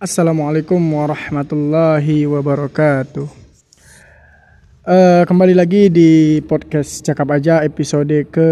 Assalamualaikum 0.00 0.80
warahmatullahi 0.80 2.24
wabarakatuh. 2.24 3.28
Uh, 4.80 5.22
kembali 5.28 5.52
lagi 5.52 5.92
di 5.92 6.40
podcast 6.40 7.04
Cakap 7.04 7.36
Aja 7.36 7.60
episode 7.60 8.24
ke 8.32 8.48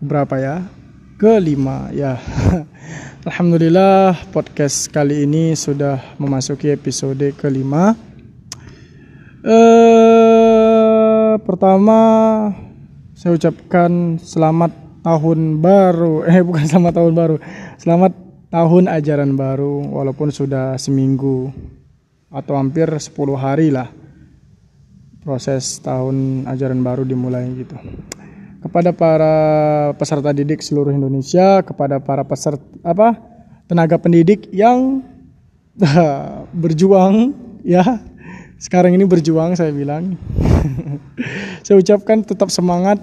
berapa 0.00 0.40
ya? 0.40 0.56
Kelima 1.20 1.92
ya. 1.92 2.16
Alhamdulillah 3.28 4.16
podcast 4.32 4.88
kali 4.88 5.28
ini 5.28 5.52
sudah 5.52 6.00
memasuki 6.16 6.72
episode 6.72 7.36
kelima. 7.36 7.92
Uh, 9.44 11.36
pertama 11.44 12.00
saya 13.12 13.36
ucapkan 13.36 14.16
selamat 14.16 14.72
tahun 15.04 15.60
baru. 15.60 16.24
Eh 16.24 16.40
bukan 16.40 16.64
selamat 16.64 17.04
tahun 17.04 17.12
baru. 17.12 17.36
Selamat 17.76 18.25
tahun 18.50 18.86
ajaran 18.86 19.34
baru 19.34 19.90
walaupun 19.90 20.30
sudah 20.30 20.78
seminggu 20.78 21.50
atau 22.30 22.54
hampir 22.58 22.86
10 22.86 23.10
hari 23.38 23.70
lah 23.74 23.90
proses 25.26 25.82
tahun 25.82 26.46
ajaran 26.46 26.78
baru 26.86 27.02
dimulai 27.02 27.50
gitu. 27.58 27.74
Kepada 28.62 28.94
para 28.94 29.34
peserta 29.98 30.30
didik 30.30 30.62
seluruh 30.62 30.94
Indonesia, 30.94 31.62
kepada 31.66 31.98
para 31.98 32.22
peserta 32.22 32.62
apa 32.86 33.18
tenaga 33.66 33.98
pendidik 33.98 34.46
yang 34.54 35.02
berjuang 36.62 37.34
ya. 37.66 37.82
Sekarang 38.56 38.94
ini 38.94 39.04
berjuang 39.04 39.58
saya 39.58 39.74
bilang. 39.74 40.14
saya 41.66 41.76
ucapkan 41.76 42.22
tetap 42.22 42.48
semangat 42.48 43.02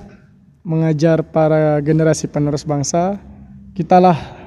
mengajar 0.63 1.21
para 1.21 1.77
generasi 1.83 2.31
penerus 2.31 2.63
bangsa. 2.63 3.19
Kitalah 3.75 4.42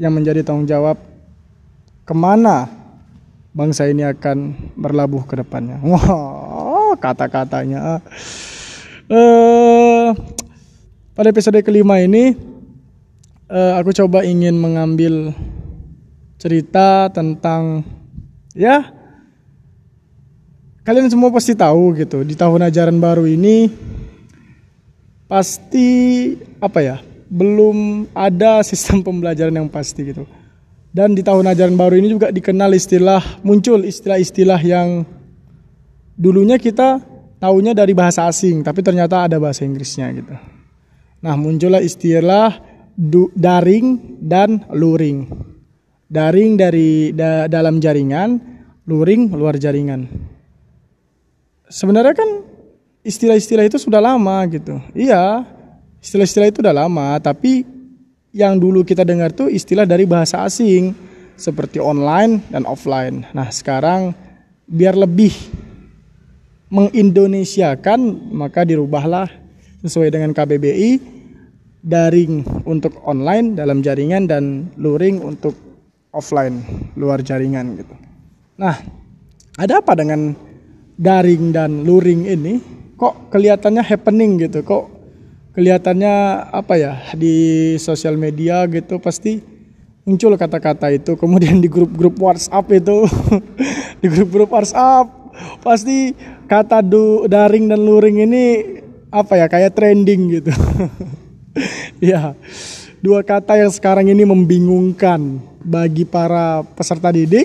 yang 0.00 0.12
menjadi 0.12 0.40
tanggung 0.44 0.68
jawab 0.68 0.96
ke 2.02 2.14
mana 2.16 2.68
bangsa 3.52 3.88
ini 3.88 4.02
akan 4.04 4.56
berlabuh 4.76 5.24
ke 5.28 5.36
depannya. 5.40 5.78
Wah, 5.90 6.96
kata-katanya. 6.96 8.00
Uh, 9.12 10.16
pada 11.12 11.28
episode 11.28 11.60
kelima 11.60 12.00
ini, 12.00 12.32
uh, 13.52 13.76
aku 13.76 13.92
coba 13.92 14.24
ingin 14.24 14.56
mengambil 14.56 15.36
cerita 16.40 17.06
tentang 17.12 17.86
ya 18.50 18.90
kalian 20.82 21.06
semua 21.06 21.30
pasti 21.30 21.54
tahu 21.54 21.94
gitu 21.94 22.26
di 22.26 22.34
tahun 22.34 22.66
ajaran 22.66 22.98
baru 22.98 23.30
ini 23.30 23.70
pasti 25.30 26.34
apa 26.58 26.82
ya 26.82 26.96
belum 27.32 28.12
ada 28.12 28.60
sistem 28.60 29.00
pembelajaran 29.06 29.56
yang 29.56 29.72
pasti 29.72 30.12
gitu. 30.12 30.28
Dan 30.92 31.16
di 31.16 31.24
tahun 31.24 31.48
ajaran 31.48 31.72
baru 31.72 31.96
ini 31.96 32.12
juga 32.12 32.28
dikenal 32.28 32.76
istilah 32.76 33.40
muncul 33.40 33.80
istilah-istilah 33.80 34.60
yang 34.60 35.08
dulunya 36.12 36.60
kita 36.60 37.00
tahunya 37.40 37.72
dari 37.72 37.96
bahasa 37.96 38.28
asing, 38.28 38.60
tapi 38.60 38.84
ternyata 38.84 39.24
ada 39.24 39.40
bahasa 39.40 39.64
Inggrisnya 39.64 40.12
gitu. 40.12 40.36
Nah, 41.22 41.34
muncullah 41.34 41.82
istilah 41.82 42.60
daring 43.34 44.18
dan 44.22 44.62
luring. 44.70 45.26
Daring 46.12 46.60
dari 46.60 47.10
da, 47.16 47.48
dalam 47.48 47.80
jaringan, 47.80 48.36
luring 48.84 49.32
luar 49.32 49.56
jaringan. 49.56 50.06
Sebenarnya 51.72 52.12
kan 52.12 52.30
istilah-istilah 53.00 53.64
itu 53.64 53.80
sudah 53.80 53.98
lama 53.98 54.44
gitu. 54.50 54.76
Iya, 54.92 55.46
Istilah-istilah 56.02 56.50
itu 56.50 56.58
udah 56.60 56.74
lama, 56.74 57.14
tapi 57.22 57.62
yang 58.34 58.58
dulu 58.58 58.82
kita 58.82 59.06
dengar 59.06 59.30
tuh 59.30 59.46
istilah 59.46 59.86
dari 59.86 60.02
bahasa 60.02 60.42
asing 60.42 60.90
seperti 61.38 61.78
online 61.78 62.42
dan 62.50 62.66
offline. 62.66 63.22
Nah, 63.30 63.48
sekarang 63.54 64.10
biar 64.66 64.98
lebih 64.98 65.30
mengindonesiakan 66.72 68.32
maka 68.34 68.64
dirubahlah 68.64 69.28
sesuai 69.84 70.08
dengan 70.10 70.32
KBBI 70.32 70.98
daring 71.84 72.64
untuk 72.64 72.98
online 73.04 73.58
dalam 73.58 73.84
jaringan 73.84 74.24
dan 74.24 74.74
luring 74.80 75.20
untuk 75.20 75.52
offline 76.14 76.62
luar 76.96 77.20
jaringan 77.20 77.76
gitu. 77.76 77.94
Nah, 78.56 78.78
ada 79.58 79.82
apa 79.82 79.92
dengan 79.98 80.32
daring 80.96 81.52
dan 81.52 81.84
luring 81.84 82.30
ini? 82.30 82.54
Kok 82.96 83.34
kelihatannya 83.34 83.82
happening 83.82 84.38
gitu? 84.38 84.62
Kok 84.62 84.84
kelihatannya 85.52 86.14
apa 86.48 86.74
ya 86.80 86.92
di 87.12 87.36
sosial 87.76 88.16
media 88.16 88.64
gitu 88.68 88.96
pasti 88.96 89.44
muncul 90.02 90.34
kata-kata 90.34 90.90
itu. 90.92 91.14
Kemudian 91.22 91.60
di 91.60 91.68
grup-grup 91.68 92.18
WhatsApp 92.18 92.66
itu 92.72 93.06
di 94.02 94.06
grup-grup 94.08 94.50
WhatsApp 94.52 95.08
pasti 95.64 96.12
kata 96.48 96.84
du, 96.84 97.24
daring 97.24 97.70
dan 97.72 97.80
luring 97.80 98.28
ini 98.28 98.44
apa 99.12 99.36
ya 99.36 99.46
kayak 99.48 99.76
trending 99.76 100.40
gitu. 100.40 100.52
Ya 102.00 102.32
dua 103.04 103.20
kata 103.20 103.60
yang 103.60 103.68
sekarang 103.68 104.08
ini 104.08 104.24
membingungkan 104.24 105.36
bagi 105.60 106.08
para 106.08 106.64
peserta 106.64 107.12
didik 107.12 107.44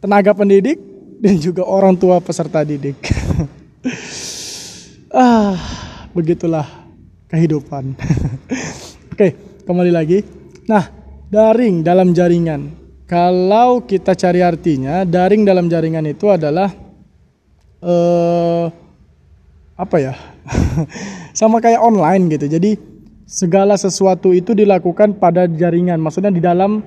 tenaga 0.00 0.32
pendidik 0.32 0.80
dan 1.20 1.36
juga 1.36 1.68
orang 1.68 2.00
tua 2.00 2.16
peserta 2.24 2.64
didik. 2.64 2.96
Ah 5.12 5.52
begitulah 6.16 6.83
kehidupan. 7.28 7.96
Oke, 9.12 9.28
kembali 9.64 9.92
lagi. 9.94 10.20
Nah, 10.68 10.84
daring 11.28 11.84
dalam 11.84 12.12
jaringan. 12.12 12.72
Kalau 13.04 13.84
kita 13.84 14.16
cari 14.16 14.40
artinya, 14.40 15.04
daring 15.04 15.44
dalam 15.44 15.68
jaringan 15.68 16.08
itu 16.08 16.32
adalah 16.32 16.72
eh 17.84 18.66
apa 19.74 19.96
ya? 20.00 20.14
Sama 21.38 21.60
kayak 21.60 21.84
online 21.84 22.32
gitu. 22.32 22.48
Jadi 22.48 22.74
segala 23.28 23.76
sesuatu 23.76 24.32
itu 24.32 24.56
dilakukan 24.56 25.20
pada 25.20 25.44
jaringan. 25.50 26.00
Maksudnya 26.00 26.32
di 26.32 26.40
dalam 26.40 26.80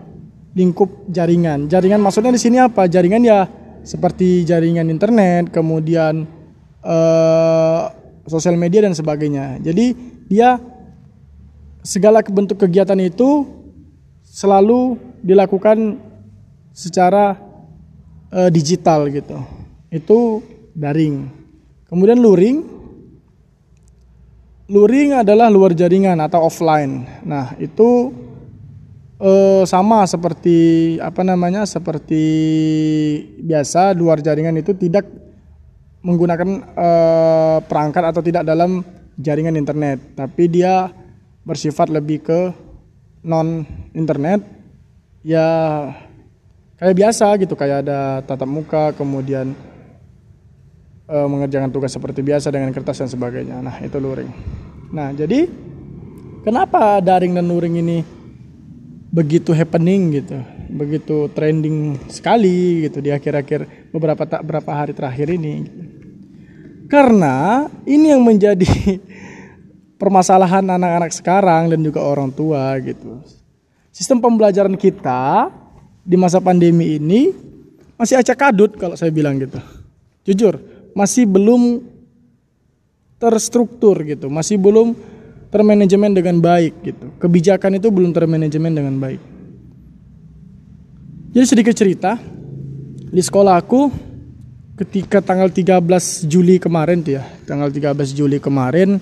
lingkup 0.57 1.05
jaringan. 1.13 1.69
Jaringan 1.69 2.01
maksudnya 2.01 2.33
di 2.33 2.41
sini 2.41 2.57
apa? 2.57 2.89
Jaringan 2.89 3.21
ya 3.21 3.45
seperti 3.85 4.41
jaringan 4.43 4.89
internet, 4.89 5.53
kemudian 5.53 6.25
eh, 6.81 7.81
sosial 8.25 8.57
media 8.57 8.83
dan 8.83 8.97
sebagainya. 8.97 9.61
Jadi 9.61 10.16
dia 10.27 10.59
segala 11.81 12.19
bentuk 12.19 12.59
kegiatan 12.59 12.99
itu 12.99 13.47
selalu 14.27 14.99
dilakukan 15.23 15.97
secara 16.75 17.39
uh, 18.29 18.51
digital 18.51 19.07
gitu. 19.07 19.39
Itu 19.89 20.43
daring. 20.75 21.31
Kemudian 21.87 22.19
luring. 22.19 22.75
Luring 24.67 25.15
adalah 25.15 25.47
luar 25.47 25.71
jaringan 25.71 26.19
atau 26.19 26.43
offline. 26.43 27.07
Nah, 27.23 27.55
itu 27.55 28.11
uh, 29.23 29.63
sama 29.63 30.03
seperti 30.03 30.99
apa 30.99 31.23
namanya? 31.23 31.63
Seperti 31.63 32.23
biasa 33.39 33.95
luar 33.95 34.19
jaringan 34.19 34.59
itu 34.59 34.75
tidak 34.75 35.07
menggunakan 36.03 36.67
uh, 36.75 37.57
perangkat 37.63 38.03
atau 38.11 38.19
tidak 38.19 38.43
dalam 38.43 38.83
jaringan 39.17 39.57
internet, 39.57 39.97
tapi 40.13 40.45
dia 40.47 40.93
bersifat 41.41 41.89
lebih 41.89 42.21
ke 42.21 42.39
non 43.25 43.65
internet. 43.97 44.45
Ya 45.25 45.47
kayak 46.77 46.95
biasa 46.95 47.35
gitu, 47.41 47.57
kayak 47.57 47.83
ada 47.83 48.23
tatap 48.23 48.47
muka, 48.47 48.93
kemudian 48.95 49.51
e, 51.09 51.17
mengerjakan 51.27 51.73
tugas 51.73 51.91
seperti 51.91 52.23
biasa 52.23 52.53
dengan 52.53 52.71
kertas 52.71 53.01
dan 53.03 53.09
sebagainya. 53.09 53.59
Nah, 53.59 53.75
itu 53.81 53.97
luring. 53.97 54.31
Nah, 54.93 55.11
jadi 55.11 55.49
kenapa 56.47 57.03
daring 57.03 57.35
dan 57.35 57.49
luring 57.49 57.75
ini 57.81 57.97
begitu 59.11 59.51
happening 59.51 60.15
gitu, 60.15 60.39
begitu 60.71 61.27
trending 61.33 61.97
sekali 62.07 62.87
gitu 62.87 63.01
di 63.01 63.11
akhir-akhir 63.11 63.91
beberapa 63.91 64.23
tak 64.23 64.45
berapa 64.45 64.71
hari 64.71 64.93
terakhir 64.93 65.27
ini. 65.33 65.53
Gitu. 65.65 65.86
Karena 66.87 67.67
ini 67.83 68.15
yang 68.15 68.23
menjadi 68.23 68.67
permasalahan 70.01 70.63
anak-anak 70.63 71.11
sekarang 71.11 71.71
dan 71.71 71.79
juga 71.83 71.99
orang 72.03 72.31
tua 72.31 72.75
gitu. 72.79 73.19
Sistem 73.91 74.23
pembelajaran 74.23 74.79
kita 74.79 75.51
di 76.07 76.15
masa 76.15 76.39
pandemi 76.39 76.95
ini 76.95 77.33
masih 77.99 78.15
acak 78.15 78.37
kadut 78.39 78.71
kalau 78.79 78.95
saya 78.95 79.11
bilang 79.11 79.35
gitu. 79.41 79.59
Jujur, 80.23 80.59
masih 80.95 81.27
belum 81.27 81.83
terstruktur 83.17 83.97
gitu, 84.05 84.29
masih 84.29 84.55
belum 84.55 84.93
termanajemen 85.49 86.13
dengan 86.13 86.37
baik 86.37 86.73
gitu. 86.85 87.05
Kebijakan 87.17 87.81
itu 87.81 87.89
belum 87.89 88.13
termanajemen 88.13 88.71
dengan 88.71 88.95
baik. 89.01 89.21
Jadi 91.33 91.45
sedikit 91.45 91.75
cerita, 91.75 92.21
di 93.07 93.21
sekolah 93.23 93.57
aku 93.57 94.06
ketika 94.77 95.25
tanggal 95.25 95.49
13 95.49 95.81
Juli 96.29 96.61
kemarin 96.61 97.01
tuh 97.01 97.17
ya, 97.17 97.25
tanggal 97.49 97.73
13 97.73 97.97
Juli 98.13 98.37
kemarin 98.37 99.01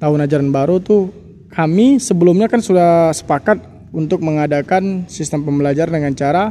tahun 0.00 0.24
ajaran 0.24 0.48
baru 0.48 0.80
tuh 0.80 1.12
kami 1.52 2.00
sebelumnya 2.00 2.48
kan 2.48 2.64
sudah 2.64 3.12
sepakat 3.12 3.60
untuk 3.92 4.24
mengadakan 4.24 5.04
sistem 5.08 5.44
pembelajaran 5.44 6.00
dengan 6.00 6.14
cara 6.16 6.44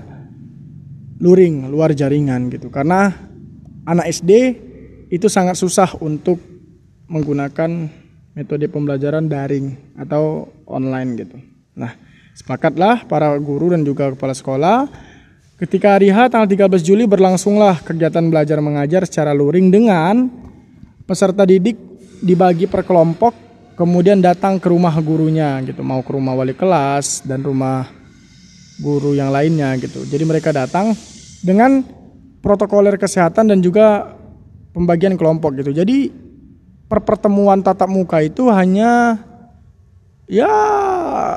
luring 1.17 1.69
luar 1.73 1.97
jaringan 1.97 2.53
gitu 2.53 2.69
karena 2.69 3.09
anak 3.89 4.05
SD 4.13 4.31
itu 5.09 5.25
sangat 5.31 5.57
susah 5.57 5.97
untuk 6.03 6.37
menggunakan 7.07 7.89
metode 8.37 8.67
pembelajaran 8.69 9.25
daring 9.25 9.95
atau 9.97 10.51
online 10.67 11.09
gitu. 11.17 11.37
Nah, 11.73 11.95
sepakatlah 12.35 13.07
para 13.07 13.33
guru 13.39 13.73
dan 13.73 13.81
juga 13.81 14.11
kepala 14.13 14.35
sekolah 14.35 14.77
ketika 15.57 15.97
hari 15.97 16.13
H 16.13 16.29
tanggal 16.29 16.45
13 16.69 16.85
Juli 16.85 17.09
berlangsunglah 17.09 17.81
kegiatan 17.81 18.29
belajar 18.29 18.61
mengajar 18.61 19.03
secara 19.09 19.33
luring 19.33 19.73
dengan 19.73 20.29
peserta 21.09 21.43
didik 21.49 21.77
dibagi 22.21 22.69
per 22.69 22.85
kelompok 22.85 23.33
kemudian 23.77 24.17
datang 24.21 24.57
ke 24.57 24.69
rumah 24.73 24.93
gurunya 24.97 25.61
gitu, 25.61 25.85
mau 25.85 26.01
ke 26.01 26.09
rumah 26.13 26.33
wali 26.33 26.57
kelas 26.57 27.21
dan 27.25 27.45
rumah 27.45 27.85
guru 28.81 29.13
yang 29.13 29.29
lainnya 29.29 29.77
gitu. 29.77 30.01
Jadi 30.05 30.23
mereka 30.25 30.49
datang 30.49 30.97
dengan 31.45 31.85
protokoler 32.41 32.97
kesehatan 32.97 33.53
dan 33.53 33.61
juga 33.61 34.17
pembagian 34.73 35.13
kelompok 35.13 35.61
gitu. 35.61 35.73
Jadi 35.73 36.09
per 36.89 37.05
pertemuan 37.05 37.61
tatap 37.61 37.89
muka 37.89 38.21
itu 38.25 38.49
hanya 38.49 39.21
ya 40.25 40.49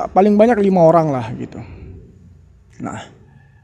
paling 0.08 0.36
banyak 0.36 0.60
lima 0.64 0.80
orang 0.84 1.12
lah 1.12 1.28
gitu. 1.36 1.60
Nah, 2.80 3.19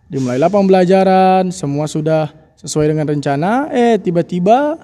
dimulailah 0.06 0.50
pembelajaran, 0.50 1.50
semua 1.50 1.90
sudah 1.90 2.30
sesuai 2.58 2.94
dengan 2.94 3.06
rencana. 3.06 3.70
Eh, 3.74 3.98
tiba-tiba 3.98 4.78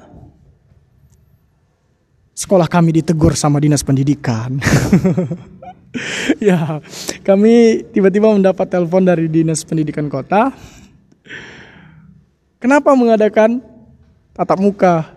sekolah 2.32 2.66
kami 2.66 3.02
ditegur 3.02 3.38
sama 3.38 3.62
dinas 3.62 3.86
pendidikan. 3.86 4.58
ya, 6.42 6.82
kami 7.22 7.86
tiba-tiba 7.94 8.32
mendapat 8.32 8.66
telepon 8.66 9.06
dari 9.06 9.30
dinas 9.30 9.62
pendidikan 9.62 10.10
kota. 10.10 10.50
Kenapa 12.62 12.94
mengadakan 12.94 13.58
tatap 14.34 14.58
muka? 14.62 15.10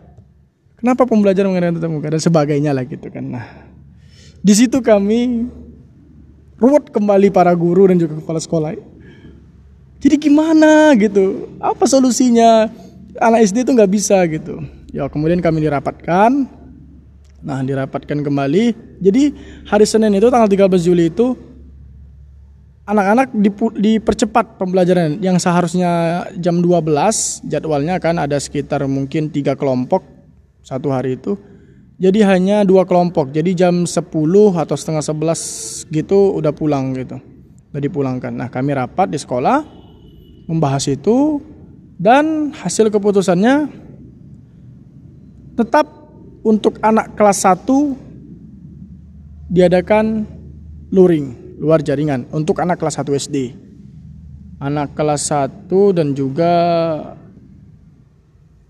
Kenapa 0.81 1.05
pembelajaran 1.05 1.49
mengadakan 1.49 1.77
tatap 1.81 1.91
muka 1.93 2.07
dan 2.13 2.21
sebagainya 2.21 2.71
lah 2.73 2.85
gitu 2.85 3.09
kan. 3.09 3.25
Nah, 3.25 3.45
di 4.41 4.53
situ 4.53 4.81
kami 4.81 5.49
ruwet 6.61 6.89
kembali 6.89 7.33
para 7.33 7.53
guru 7.53 7.89
dan 7.89 7.97
juga 7.97 8.17
kepala 8.17 8.41
sekolah. 8.41 8.94
Jadi 9.99 10.15
gimana 10.29 10.93
gitu? 10.99 11.49
Apa 11.59 11.87
solusinya? 11.87 12.69
Anak 13.15 13.47
SD 13.47 13.63
itu 13.63 13.71
nggak 13.71 13.91
bisa 13.91 14.19
gitu. 14.27 14.59
Ya 14.91 15.07
kemudian 15.07 15.39
kami 15.39 15.63
dirapatkan. 15.63 16.31
Nah 17.45 17.59
dirapatkan 17.63 18.23
kembali. 18.25 18.97
Jadi 18.99 19.23
hari 19.67 19.85
Senin 19.87 20.15
itu 20.15 20.27
tanggal 20.27 20.49
13 20.49 20.87
Juli 20.87 21.07
itu 21.13 21.37
anak-anak 22.85 23.33
dipercepat 23.81 24.61
pembelajaran 24.61 25.17
yang 25.17 25.41
seharusnya 25.41 26.25
jam 26.37 26.61
12 26.61 27.49
jadwalnya 27.49 27.97
kan 27.97 28.21
ada 28.21 28.37
sekitar 28.37 28.85
mungkin 28.85 29.33
tiga 29.33 29.57
kelompok 29.57 30.05
satu 30.61 30.93
hari 30.93 31.17
itu 31.17 31.33
jadi 31.97 32.29
hanya 32.29 32.61
dua 32.61 32.85
kelompok 32.85 33.33
jadi 33.33 33.57
jam 33.57 33.89
10 33.89 34.05
atau 34.53 34.75
setengah 34.77 35.01
11 35.01 35.89
gitu 35.89 36.37
udah 36.37 36.53
pulang 36.53 36.93
gitu 36.93 37.17
udah 37.73 37.81
dipulangkan 37.81 38.29
nah 38.29 38.53
kami 38.53 38.77
rapat 38.77 39.09
di 39.09 39.17
sekolah 39.17 39.65
membahas 40.45 40.85
itu 40.89 41.41
dan 41.97 42.53
hasil 42.53 42.89
keputusannya 42.93 43.69
tetap 45.55 45.87
untuk 46.45 46.77
anak 46.83 47.15
kelas 47.17 47.47
1 47.47 47.65
diadakan 49.49 50.27
luring 50.91 51.57
luar 51.57 51.79
jaringan 51.81 52.27
untuk 52.35 52.59
anak 52.61 52.77
kelas 52.77 52.99
1 53.01 53.15
SD. 53.15 53.37
Anak 54.59 54.95
kelas 54.95 55.31
1 55.31 55.67
dan 55.95 56.15
juga 56.15 56.53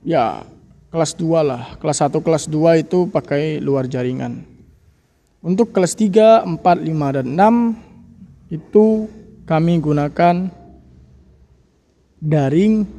ya 0.05 0.45
kelas 0.93 1.17
2 1.17 1.43
lah. 1.43 1.75
Kelas 1.81 1.99
1 2.05 2.21
kelas 2.21 2.45
2 2.47 2.83
itu 2.85 3.09
pakai 3.09 3.59
luar 3.59 3.89
jaringan. 3.89 4.45
Untuk 5.45 5.69
kelas 5.75 5.93
3, 5.93 6.41
4, 6.41 6.57
5 6.57 7.17
dan 7.21 7.27
6 7.37 8.53
itu 8.53 9.05
kami 9.45 9.77
gunakan 9.77 10.49
daring 12.25 12.89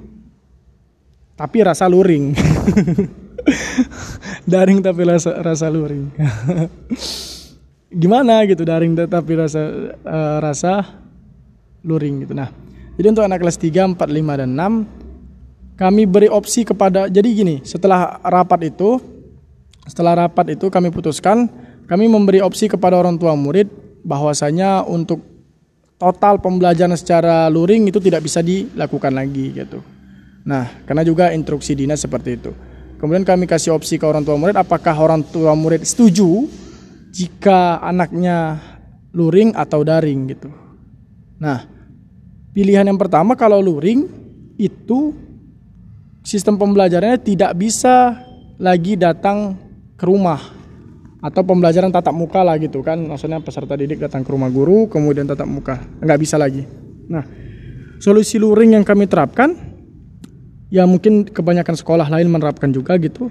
tapi 1.34 1.58
rasa 1.67 1.90
luring. 1.90 2.32
daring 4.52 4.78
tapi 4.81 5.02
rasa 5.02 5.43
rasa 5.43 5.67
luring. 5.67 6.14
gimana 8.02 8.43
gitu 8.46 8.62
daring 8.67 8.94
tetapi 8.94 9.32
rasa 9.34 9.62
uh, 10.06 10.38
rasa 10.38 11.02
luring 11.82 12.23
gitu. 12.23 12.32
Nah, 12.38 12.50
jadi 12.94 13.11
untuk 13.11 13.26
anak 13.26 13.43
kelas 13.43 13.58
3, 13.58 13.99
4, 13.99 13.99
5 13.99 14.40
dan 14.43 14.50
6 14.55 15.76
kami 15.76 16.08
beri 16.08 16.32
opsi 16.32 16.64
kepada 16.64 17.11
jadi 17.11 17.29
gini, 17.29 17.56
setelah 17.67 18.17
rapat 18.25 18.72
itu 18.72 18.96
setelah 19.87 20.26
rapat 20.26 20.56
itu 20.56 20.67
kami 20.72 20.88
putuskan 20.90 21.46
kami 21.87 22.11
memberi 22.11 22.43
opsi 22.43 22.67
kepada 22.67 22.99
orang 22.99 23.14
tua 23.20 23.37
murid 23.38 23.70
bahwasanya 24.02 24.82
untuk 24.82 25.36
total 25.96 26.40
pembelajaran 26.40 26.96
secara 26.96 27.48
luring 27.48 27.88
itu 27.88 28.00
tidak 28.00 28.25
bisa 28.25 28.44
dilakukan 28.44 29.12
lagi 29.12 29.52
gitu. 29.56 29.81
Nah, 30.46 30.84
karena 30.87 31.02
juga 31.02 31.32
instruksi 31.32 31.75
dinas 31.75 32.04
seperti 32.04 32.38
itu. 32.38 32.52
Kemudian 32.96 33.26
kami 33.26 33.44
kasih 33.44 33.76
opsi 33.76 34.00
ke 34.00 34.04
orang 34.08 34.25
tua 34.25 34.40
murid 34.40 34.56
apakah 34.56 34.96
orang 34.96 35.20
tua 35.20 35.52
murid 35.52 35.84
setuju 35.84 36.48
jika 37.12 37.81
anaknya 37.84 38.56
luring 39.12 39.52
atau 39.52 39.84
daring 39.84 40.32
gitu. 40.32 40.48
Nah, 41.37 41.64
pilihan 42.56 42.88
yang 42.88 42.96
pertama 42.96 43.37
kalau 43.37 43.60
luring 43.60 44.08
itu 44.56 45.12
sistem 46.25 46.56
pembelajarannya 46.56 47.20
tidak 47.20 47.52
bisa 47.56 48.16
lagi 48.56 48.96
datang 48.96 49.56
ke 49.96 50.04
rumah 50.08 50.40
atau 51.26 51.43
pembelajaran 51.43 51.90
tatap 51.90 52.14
muka 52.14 52.46
lah 52.46 52.55
gitu 52.62 52.87
kan 52.87 53.02
maksudnya 53.02 53.43
peserta 53.43 53.75
didik 53.75 53.99
datang 53.99 54.23
ke 54.23 54.31
rumah 54.31 54.46
guru 54.46 54.87
kemudian 54.87 55.26
tatap 55.26 55.50
muka 55.50 55.82
nggak 55.99 56.19
bisa 56.23 56.38
lagi 56.38 56.62
nah 57.11 57.26
solusi 57.99 58.38
luring 58.38 58.78
yang 58.78 58.87
kami 58.87 59.11
terapkan 59.11 59.58
ya 60.70 60.87
mungkin 60.87 61.26
kebanyakan 61.26 61.75
sekolah 61.75 62.06
lain 62.06 62.31
menerapkan 62.31 62.70
juga 62.70 62.94
gitu 63.02 63.26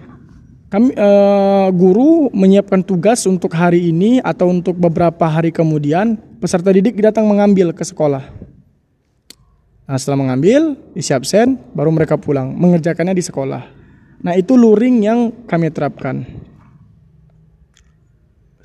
kami 0.75 0.91
uh, 0.97 1.71
guru 1.71 2.27
menyiapkan 2.35 2.83
tugas 2.83 3.23
untuk 3.29 3.55
hari 3.55 3.95
ini 3.95 4.19
atau 4.19 4.51
untuk 4.51 4.75
beberapa 4.75 5.23
hari 5.23 5.53
kemudian 5.55 6.19
peserta 6.41 6.67
didik 6.73 6.99
datang 6.99 7.23
mengambil 7.29 7.71
ke 7.71 7.85
sekolah. 7.85 8.27
Nah 9.85 9.95
setelah 9.95 10.25
mengambil, 10.25 10.75
isi 10.91 11.13
absen, 11.13 11.55
baru 11.71 11.95
mereka 11.95 12.19
pulang 12.19 12.51
mengerjakannya 12.51 13.15
di 13.15 13.23
sekolah. 13.23 13.63
Nah 14.25 14.33
itu 14.35 14.57
luring 14.59 15.05
yang 15.05 15.19
kami 15.45 15.71
terapkan. 15.71 16.25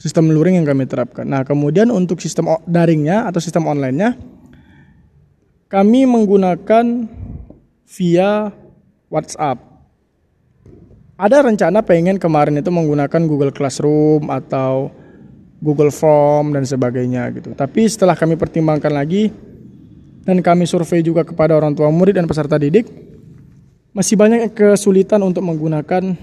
Sistem 0.00 0.32
luring 0.32 0.56
yang 0.56 0.64
kami 0.64 0.88
terapkan. 0.88 1.28
Nah 1.28 1.44
kemudian 1.44 1.92
untuk 1.92 2.24
sistem 2.24 2.48
daringnya 2.64 3.28
atau 3.28 3.36
sistem 3.36 3.68
onlinenya, 3.68 4.16
kami 5.68 6.08
menggunakan 6.08 7.04
via 7.84 8.48
WhatsApp 9.12 9.70
ada 11.20 11.44
rencana 11.44 11.84
pengen 11.84 12.16
kemarin 12.16 12.56
itu 12.56 12.72
menggunakan 12.72 13.20
Google 13.28 13.52
Classroom 13.52 14.32
atau 14.32 14.88
Google 15.60 15.92
Form 15.92 16.56
dan 16.56 16.64
sebagainya 16.64 17.28
gitu. 17.36 17.52
Tapi 17.52 17.84
setelah 17.84 18.16
kami 18.16 18.40
pertimbangkan 18.40 18.88
lagi 18.88 19.28
dan 20.24 20.40
kami 20.40 20.64
survei 20.64 21.04
juga 21.04 21.20
kepada 21.20 21.52
orang 21.52 21.76
tua 21.76 21.92
murid 21.92 22.16
dan 22.16 22.24
peserta 22.24 22.56
didik, 22.56 22.88
masih 23.92 24.16
banyak 24.16 24.56
kesulitan 24.56 25.20
untuk 25.20 25.44
menggunakan 25.44 26.16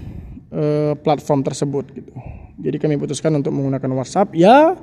uh, 0.50 0.98
platform 0.98 1.46
tersebut 1.46 1.86
gitu. 1.94 2.14
Jadi 2.58 2.78
kami 2.82 2.98
putuskan 2.98 3.34
untuk 3.38 3.54
menggunakan 3.54 3.90
WhatsApp 3.94 4.34
ya 4.34 4.74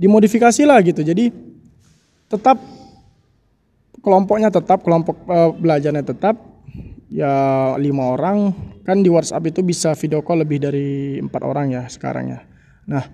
dimodifikasi 0.00 0.64
lah 0.64 0.80
gitu. 0.80 1.04
Jadi 1.04 1.28
tetap 2.26 2.56
kelompoknya 4.00 4.48
tetap 4.48 4.80
kelompok 4.86 5.16
uh, 5.28 5.52
belajarnya 5.52 6.06
tetap 6.06 6.38
ya 7.12 7.74
lima 7.78 8.14
orang 8.14 8.54
kan 8.86 9.02
di 9.02 9.10
WhatsApp 9.10 9.50
itu 9.50 9.60
bisa 9.66 9.94
video 9.98 10.22
call 10.22 10.46
lebih 10.46 10.62
dari 10.62 11.18
empat 11.18 11.42
orang 11.42 11.74
ya 11.74 11.82
sekarang 11.90 12.32
ya. 12.32 12.40
Nah 12.86 13.04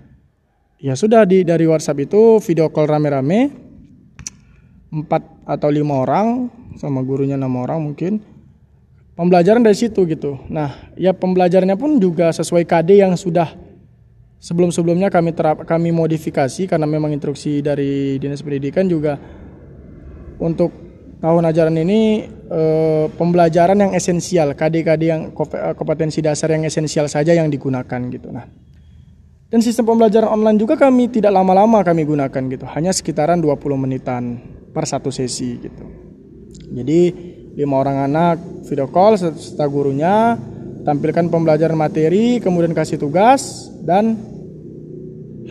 ya 0.79 0.93
sudah 0.93 1.25
di 1.25 1.41
dari 1.41 1.65
WhatsApp 1.65 2.05
itu 2.05 2.39
video 2.45 2.69
call 2.69 2.87
rame-rame 2.87 3.51
empat 4.93 5.23
atau 5.49 5.69
lima 5.73 6.05
orang 6.05 6.47
sama 6.77 7.01
gurunya 7.01 7.33
enam 7.33 7.57
orang 7.57 7.81
mungkin 7.81 8.21
pembelajaran 9.17 9.65
dari 9.65 9.77
situ 9.77 10.05
gitu. 10.05 10.37
Nah 10.47 10.93
ya 10.93 11.11
pembelajarannya 11.13 11.77
pun 11.77 11.97
juga 11.97 12.29
sesuai 12.29 12.69
KD 12.69 13.01
yang 13.01 13.17
sudah 13.17 13.72
sebelum-sebelumnya 14.43 15.07
kami 15.07 15.31
terap 15.31 15.63
kami 15.63 15.95
modifikasi 15.95 16.67
karena 16.67 16.83
memang 16.83 17.15
instruksi 17.15 17.63
dari 17.63 18.19
dinas 18.19 18.43
pendidikan 18.43 18.83
juga 18.91 19.15
untuk 20.43 20.75
tahun 21.23 21.47
ajaran 21.47 21.79
ini 21.79 22.27
eh, 22.51 23.05
pembelajaran 23.15 23.79
yang 23.79 23.91
esensial, 23.95 24.51
KD-KD 24.51 25.03
yang 25.07 25.31
eh, 25.31 25.73
kompetensi 25.79 26.19
dasar 26.19 26.51
yang 26.51 26.67
esensial 26.67 27.07
saja 27.07 27.31
yang 27.31 27.47
digunakan 27.47 28.01
gitu. 28.11 28.27
Nah, 28.27 28.43
Dan 29.53 29.61
sistem 29.61 29.85
pembelajaran 29.85 30.33
online 30.33 30.57
juga 30.57 30.73
kami 30.73 31.13
tidak 31.13 31.29
lama-lama 31.29 31.85
kami 31.85 32.09
gunakan 32.09 32.41
gitu, 32.49 32.65
hanya 32.73 32.89
sekitaran 32.89 33.37
20 33.37 33.77
menitan 33.77 34.41
per 34.73 34.89
satu 34.89 35.13
sesi 35.13 35.61
gitu. 35.61 35.85
Jadi 36.73 36.99
lima 37.53 37.77
orang 37.77 38.09
anak 38.09 38.65
video 38.65 38.89
call 38.89 39.13
serta 39.13 39.69
gurunya 39.69 40.33
tampilkan 40.81 41.29
pembelajaran 41.29 41.77
materi, 41.77 42.41
kemudian 42.41 42.73
kasih 42.73 42.97
tugas 42.97 43.69
dan 43.85 44.32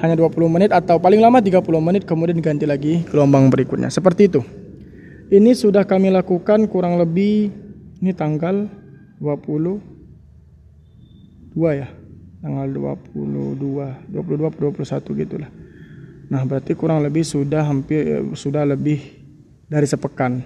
hanya 0.02 0.18
20 0.18 0.50
menit 0.50 0.74
atau 0.74 0.98
paling 0.98 1.22
lama 1.22 1.38
30 1.38 1.62
menit 1.78 2.02
kemudian 2.02 2.42
ganti 2.42 2.66
lagi 2.66 3.06
gelombang 3.06 3.46
berikutnya. 3.46 3.86
Seperti 3.86 4.26
itu. 4.26 4.42
Ini 5.30 5.54
sudah 5.54 5.86
kami 5.86 6.10
lakukan 6.10 6.66
kurang 6.66 6.98
lebih 6.98 7.54
ini 8.02 8.10
tanggal 8.10 8.66
22 9.22 9.78
ya 11.78 11.86
tanggal 12.42 12.66
22 12.66 14.10
22 14.10 14.50
21 14.74 15.20
gitulah 15.22 15.50
nah 16.26 16.42
berarti 16.42 16.74
kurang 16.74 17.06
lebih 17.06 17.22
sudah 17.22 17.62
hampir 17.62 18.26
sudah 18.34 18.66
lebih 18.66 18.98
dari 19.70 19.86
sepekan 19.86 20.42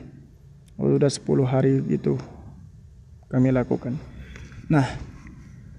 sudah 0.76 1.08
10 1.08 1.24
hari 1.48 1.80
gitu 1.88 2.20
kami 3.32 3.48
lakukan 3.48 3.96
nah 4.68 4.84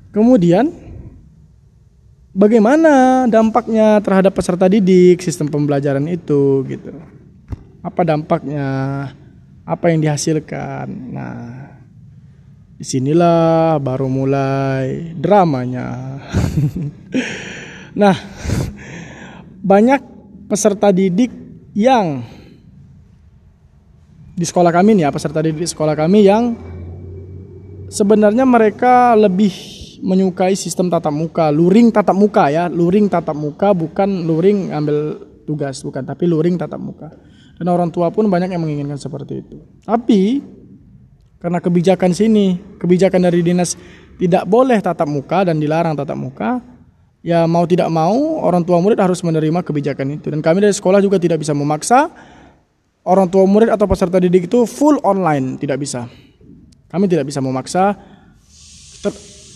kemudian 0.10 0.74
bagaimana 2.38 3.26
dampaknya 3.26 3.98
terhadap 4.06 4.38
peserta 4.38 4.70
didik 4.70 5.26
sistem 5.26 5.50
pembelajaran 5.50 6.06
itu 6.06 6.62
gitu. 6.70 6.94
Apa 7.82 8.06
dampaknya? 8.06 8.70
Apa 9.66 9.90
yang 9.90 10.00
dihasilkan? 10.00 10.88
Nah 11.12 11.68
di 12.78 12.86
sinilah 12.86 13.82
baru 13.82 14.06
mulai 14.06 15.18
dramanya. 15.18 16.22
nah, 18.02 18.14
banyak 19.66 20.02
peserta 20.46 20.94
didik 20.94 21.34
yang 21.74 22.22
di 24.38 24.46
sekolah 24.46 24.70
kami 24.70 24.94
nih 24.94 25.10
ya, 25.10 25.12
peserta 25.12 25.42
didik 25.42 25.66
di 25.66 25.70
sekolah 25.74 25.98
kami 25.98 26.30
yang 26.30 26.54
sebenarnya 27.90 28.46
mereka 28.46 29.18
lebih 29.18 29.77
menyukai 30.02 30.54
sistem 30.54 30.88
tatap 30.88 31.14
muka, 31.14 31.50
luring 31.50 31.90
tatap 31.90 32.16
muka 32.18 32.50
ya, 32.50 32.70
luring 32.70 33.10
tatap 33.10 33.36
muka 33.38 33.74
bukan 33.74 34.26
luring 34.26 34.72
ambil 34.74 35.22
tugas 35.48 35.80
bukan, 35.82 36.04
tapi 36.04 36.28
luring 36.28 36.60
tatap 36.60 36.80
muka. 36.82 37.10
Dan 37.58 37.74
orang 37.74 37.90
tua 37.90 38.14
pun 38.14 38.30
banyak 38.30 38.54
yang 38.54 38.62
menginginkan 38.62 39.02
seperti 39.02 39.42
itu. 39.42 39.58
Tapi 39.82 40.44
karena 41.42 41.58
kebijakan 41.58 42.14
sini, 42.14 42.78
kebijakan 42.78 43.30
dari 43.30 43.42
dinas 43.42 43.74
tidak 44.18 44.46
boleh 44.46 44.78
tatap 44.82 45.10
muka 45.10 45.46
dan 45.46 45.58
dilarang 45.58 45.98
tatap 45.98 46.18
muka, 46.18 46.62
ya 47.26 47.46
mau 47.50 47.66
tidak 47.66 47.90
mau 47.90 48.42
orang 48.46 48.62
tua 48.62 48.78
murid 48.82 48.98
harus 48.98 49.22
menerima 49.26 49.66
kebijakan 49.66 50.22
itu. 50.22 50.30
Dan 50.30 50.42
kami 50.42 50.66
dari 50.66 50.74
sekolah 50.74 51.02
juga 51.02 51.18
tidak 51.18 51.42
bisa 51.42 51.54
memaksa 51.58 52.10
orang 53.08 53.30
tua 53.32 53.48
murid 53.48 53.72
atau 53.72 53.88
peserta 53.88 54.20
didik 54.20 54.52
itu 54.52 54.68
full 54.68 55.00
online, 55.02 55.58
tidak 55.58 55.82
bisa. 55.82 56.06
Kami 56.88 57.06
tidak 57.08 57.28
bisa 57.30 57.40
memaksa 57.40 57.96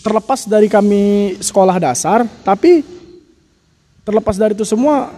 terlepas 0.02 0.44
dari 0.50 0.66
kami 0.66 1.34
sekolah 1.38 1.78
dasar, 1.78 2.26
tapi 2.42 2.82
terlepas 4.02 4.34
dari 4.34 4.52
itu 4.58 4.66
semua 4.66 5.08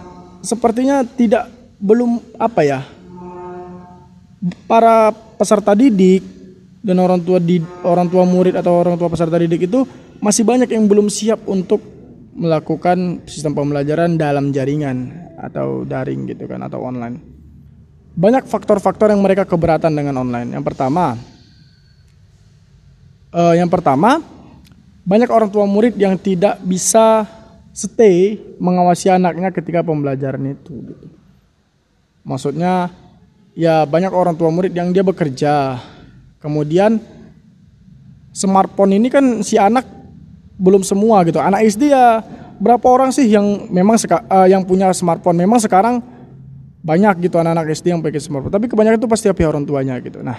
sepertinya 0.45 1.01
tidak 1.01 1.49
belum 1.81 2.21
apa 2.37 2.61
ya 2.61 2.79
para 4.69 5.09
peserta 5.11 5.73
didik 5.73 6.21
dan 6.85 7.01
orang 7.01 7.17
tua 7.17 7.41
di 7.41 7.57
orang 7.81 8.05
tua 8.05 8.23
murid 8.29 8.53
atau 8.53 8.77
orang 8.77 8.93
tua 8.93 9.09
peserta 9.09 9.41
didik 9.41 9.65
itu 9.65 9.81
masih 10.21 10.45
banyak 10.45 10.69
yang 10.69 10.85
belum 10.85 11.09
siap 11.09 11.49
untuk 11.49 11.81
melakukan 12.35 13.25
sistem 13.25 13.57
pembelajaran 13.57 14.21
dalam 14.21 14.53
jaringan 14.53 15.09
atau 15.39 15.87
daring 15.87 16.29
gitu 16.29 16.45
kan 16.45 16.61
atau 16.61 16.83
online. 16.83 17.17
Banyak 18.15 18.47
faktor-faktor 18.47 19.11
yang 19.11 19.19
mereka 19.19 19.43
keberatan 19.43 19.91
dengan 19.91 20.23
online. 20.23 20.55
Yang 20.55 20.63
pertama, 20.71 21.19
uh, 23.35 23.53
yang 23.55 23.67
pertama 23.67 24.23
banyak 25.05 25.29
orang 25.29 25.53
tua 25.53 25.69
murid 25.69 25.95
yang 25.95 26.17
tidak 26.17 26.57
bisa 26.65 27.29
stay 27.71 28.41
mengawasi 28.57 29.13
anaknya 29.13 29.53
ketika 29.53 29.85
pembelajaran 29.85 30.57
itu. 30.57 30.73
Gitu. 30.81 31.05
Maksudnya 32.25 32.89
ya 33.53 33.85
banyak 33.85 34.11
orang 34.11 34.33
tua 34.33 34.49
murid 34.49 34.73
yang 34.73 34.89
dia 34.89 35.05
bekerja 35.05 35.79
Kemudian 36.45 37.01
smartphone 38.29 39.01
ini 39.01 39.09
kan 39.09 39.41
si 39.41 39.57
anak 39.57 39.89
belum 40.61 40.85
semua 40.85 41.25
gitu. 41.25 41.41
Anak 41.41 41.65
SD 41.65 41.89
ya 41.89 42.21
berapa 42.61 42.85
orang 42.85 43.09
sih 43.09 43.25
yang 43.25 43.65
memang 43.73 43.97
uh, 43.97 44.45
yang 44.45 44.61
punya 44.61 44.93
smartphone? 44.93 45.41
Memang 45.41 45.57
sekarang 45.57 46.05
banyak 46.85 47.25
gitu 47.25 47.41
anak-anak 47.41 47.73
SD 47.73 47.97
yang 47.97 48.05
pakai 48.05 48.21
smartphone. 48.21 48.53
Tapi 48.53 48.69
kebanyakan 48.69 49.01
itu 49.01 49.09
pasti 49.09 49.25
pihak 49.33 49.49
orang 49.49 49.65
tuanya 49.65 49.97
gitu. 49.97 50.21
Nah, 50.21 50.37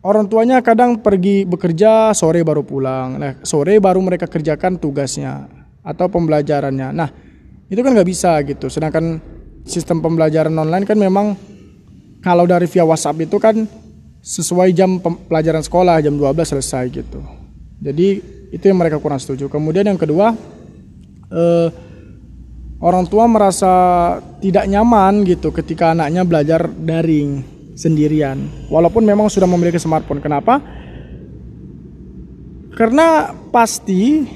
orang 0.00 0.24
tuanya 0.28 0.64
kadang 0.64 1.00
pergi 1.00 1.44
bekerja 1.44 2.16
sore 2.16 2.40
baru 2.40 2.64
pulang. 2.64 3.20
Nah, 3.20 3.32
sore 3.44 3.76
baru 3.80 4.00
mereka 4.00 4.24
kerjakan 4.28 4.80
tugasnya 4.80 5.48
atau 5.84 6.06
pembelajarannya. 6.08 6.88
Nah, 6.92 7.08
itu 7.68 7.80
kan 7.80 7.92
nggak 7.92 8.08
bisa 8.08 8.40
gitu. 8.44 8.72
Sedangkan 8.72 9.20
sistem 9.64 10.00
pembelajaran 10.00 10.52
online 10.56 10.88
kan 10.88 10.96
memang 10.96 11.36
kalau 12.24 12.44
dari 12.48 12.68
via 12.68 12.84
WhatsApp 12.84 13.24
itu 13.24 13.36
kan 13.40 13.64
sesuai 14.20 14.76
jam 14.76 15.00
pelajaran 15.00 15.64
sekolah 15.64 16.04
jam 16.04 16.16
12 16.16 16.36
selesai 16.44 16.84
gitu. 16.92 17.20
Jadi 17.80 18.08
itu 18.52 18.64
yang 18.64 18.76
mereka 18.76 19.00
kurang 19.00 19.20
setuju. 19.20 19.48
Kemudian 19.48 19.88
yang 19.88 19.96
kedua 19.96 20.36
eh, 21.32 21.68
orang 22.80 23.04
tua 23.08 23.24
merasa 23.28 23.72
tidak 24.40 24.68
nyaman 24.68 25.24
gitu 25.24 25.48
ketika 25.52 25.96
anaknya 25.96 26.24
belajar 26.24 26.68
daring 26.68 27.59
sendirian. 27.80 28.36
Walaupun 28.68 29.00
memang 29.00 29.32
sudah 29.32 29.48
memiliki 29.48 29.80
smartphone. 29.80 30.20
Kenapa? 30.20 30.60
Karena 32.76 33.32
pasti 33.48 34.28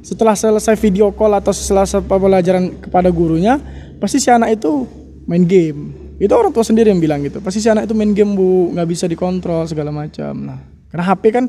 setelah 0.00 0.32
selesai 0.32 0.80
video 0.80 1.12
call 1.12 1.36
atau 1.36 1.52
setelah 1.52 1.84
pembelajaran 1.84 2.80
kepada 2.80 3.12
gurunya, 3.12 3.60
pasti 4.00 4.16
si 4.16 4.32
anak 4.32 4.56
itu 4.56 4.88
main 5.28 5.44
game 5.44 6.04
itu 6.20 6.30
orang 6.30 6.54
tua 6.54 6.62
sendiri 6.62 6.94
yang 6.94 7.02
bilang 7.02 7.26
gitu 7.26 7.42
pasti 7.42 7.58
si 7.58 7.66
anak 7.66 7.90
itu 7.90 7.94
main 7.96 8.14
game 8.14 8.38
bu 8.38 8.70
nggak 8.70 8.88
bisa 8.88 9.04
dikontrol 9.10 9.66
segala 9.66 9.90
macam 9.90 10.32
nah 10.38 10.58
karena 10.92 11.04
HP 11.10 11.22
kan 11.34 11.44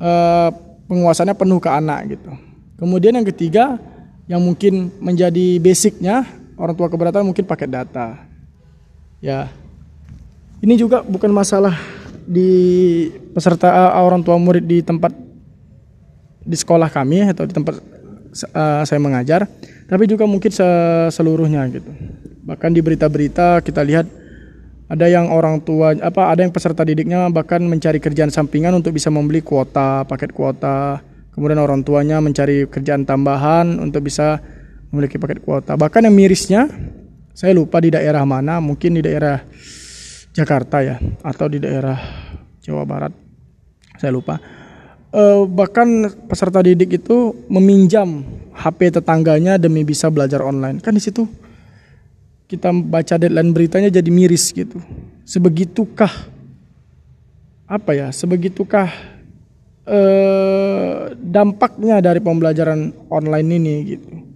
uh, 0.00 0.48
penguasaannya 0.88 1.36
penuh 1.36 1.60
ke 1.60 1.68
anak 1.68 2.00
gitu 2.16 2.32
kemudian 2.80 3.20
yang 3.20 3.26
ketiga 3.28 3.76
yang 4.30 4.40
mungkin 4.40 4.88
menjadi 4.96 5.60
basicnya 5.60 6.24
orang 6.56 6.72
tua 6.72 6.88
keberatan 6.88 7.26
mungkin 7.26 7.44
pakai 7.44 7.68
data 7.68 8.16
ya 9.20 9.52
ini 10.62 10.78
juga 10.78 11.02
bukan 11.02 11.28
masalah 11.34 11.74
di 12.22 13.10
peserta 13.34 13.68
uh, 13.68 14.00
orang 14.00 14.22
tua 14.22 14.38
murid 14.38 14.64
di 14.64 14.78
tempat 14.80 15.10
di 16.42 16.56
sekolah 16.56 16.86
kami 16.88 17.26
atau 17.34 17.44
di 17.44 17.54
tempat 17.54 17.82
uh, 18.54 18.82
saya 18.86 18.98
mengajar 19.02 19.50
tapi 19.90 20.06
juga 20.06 20.24
mungkin 20.24 20.54
seluruhnya 21.10 21.66
gitu 21.68 21.90
Bahkan 22.42 22.74
di 22.74 22.82
berita-berita 22.82 23.62
kita 23.62 23.86
lihat 23.86 24.06
ada 24.90 25.06
yang 25.06 25.30
orang 25.30 25.62
tua 25.62 25.94
apa 25.94 26.28
ada 26.28 26.42
yang 26.42 26.50
peserta 26.50 26.82
didiknya 26.82 27.30
bahkan 27.30 27.62
mencari 27.62 28.02
kerjaan 28.02 28.28
sampingan 28.34 28.74
untuk 28.74 28.98
bisa 28.98 29.08
membeli 29.08 29.40
kuota, 29.40 30.02
paket 30.04 30.34
kuota. 30.34 31.00
Kemudian 31.32 31.62
orang 31.62 31.80
tuanya 31.80 32.20
mencari 32.20 32.68
kerjaan 32.68 33.08
tambahan 33.08 33.80
untuk 33.80 34.04
bisa 34.04 34.42
memiliki 34.92 35.16
paket 35.16 35.40
kuota. 35.40 35.78
Bahkan 35.80 36.04
yang 36.04 36.12
mirisnya 36.12 36.68
saya 37.32 37.56
lupa 37.56 37.80
di 37.80 37.88
daerah 37.88 38.26
mana, 38.28 38.60
mungkin 38.60 39.00
di 39.00 39.02
daerah 39.06 39.40
Jakarta 40.32 40.80
ya 40.80 40.96
atau 41.20 41.46
di 41.48 41.60
daerah 41.60 41.96
Jawa 42.64 42.84
Barat. 42.88 43.12
Saya 44.00 44.12
lupa. 44.12 44.40
Uh, 45.12 45.44
bahkan 45.44 46.08
peserta 46.24 46.64
didik 46.64 47.04
itu 47.04 47.36
meminjam 47.52 48.24
HP 48.56 48.96
tetangganya 48.96 49.60
demi 49.60 49.84
bisa 49.84 50.08
belajar 50.08 50.40
online. 50.40 50.80
Kan 50.80 50.96
di 50.96 51.04
situ 51.04 51.28
kita 52.48 52.68
baca 52.72 53.16
deadline 53.16 53.52
beritanya 53.52 53.88
jadi 53.88 54.08
miris 54.12 54.52
gitu. 54.52 54.80
Sebegitukah 55.24 56.12
apa 57.64 57.90
ya? 57.96 58.08
Sebegitukah 58.12 58.92
eh, 59.88 61.16
dampaknya 61.16 62.04
dari 62.04 62.20
pembelajaran 62.20 62.92
online 63.08 63.48
ini 63.56 63.74
gitu. 63.96 64.31